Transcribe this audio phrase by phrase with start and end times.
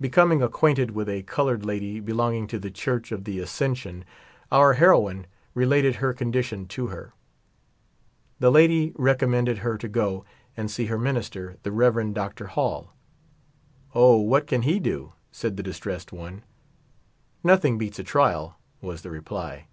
[0.00, 4.04] Becoming acquainted with a colored lady be longing to the Church of the Asscension,
[4.52, 7.14] our heroine re h\ted her condition to her.
[8.38, 10.24] The lady recommended her to go
[10.56, 12.14] and see her minister, the Rev.
[12.14, 12.46] Dr.
[12.46, 12.92] Hall,"
[13.92, 14.18] Oh!
[14.18, 16.44] what can he do?" said the distressed one.
[17.42, 19.66] "Nothing beats a trial," was the reply.